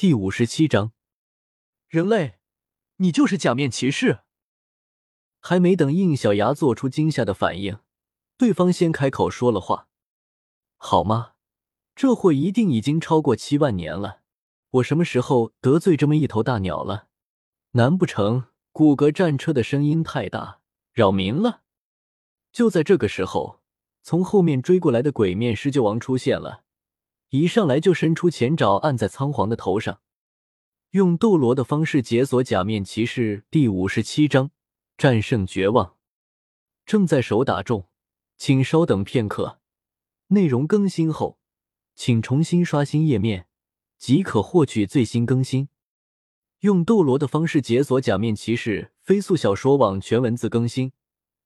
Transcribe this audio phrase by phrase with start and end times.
[0.00, 0.92] 第五十七章，
[1.86, 2.38] 人类，
[2.96, 4.20] 你就是假面骑士？
[5.40, 7.80] 还没等应小牙做出惊吓的反应，
[8.38, 9.88] 对方先开口说了话
[10.78, 11.32] ：“好吗？
[11.94, 14.22] 这会一定已经超过七万年了。
[14.70, 17.08] 我什么时候得罪这么一头大鸟了？
[17.72, 20.60] 难不成骨骼战车的声音太大，
[20.94, 21.60] 扰民了？”
[22.50, 23.60] 就在这个时候，
[24.02, 26.64] 从后面追过来的鬼面狮鹫王出现了，
[27.30, 30.00] 一上来就伸出前爪按在仓皇的头上，
[30.90, 33.44] 用斗罗的方式解锁假面骑士。
[33.48, 34.50] 第五十七章。
[34.98, 35.94] 战胜绝望，
[36.84, 37.86] 正在手打中，
[38.36, 39.60] 请稍等片刻。
[40.26, 41.38] 内容更新后，
[41.94, 43.46] 请重新刷新页面，
[43.96, 45.68] 即可获取最新更新。
[46.60, 50.92] 用斗罗的方式解锁假面骑士飞速小说网全文字更新，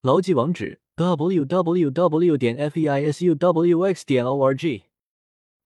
[0.00, 2.36] 牢记网址：w w w.
[2.38, 4.84] 点 f e i s u w x 点 o r g。